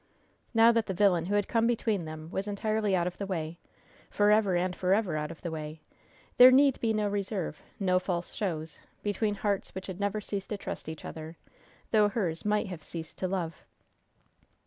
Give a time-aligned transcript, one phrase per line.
[0.55, 3.59] Now that the villain who had come between them was entirely out of the way
[4.09, 5.79] forever and forever out of the way
[6.37, 10.57] there need be no reserve, no false shows, between hearts which had never ceased to
[10.57, 11.37] trust each other,
[11.91, 13.63] though hers might have ceased to love.